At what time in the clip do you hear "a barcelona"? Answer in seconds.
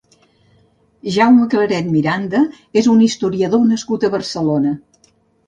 4.09-4.75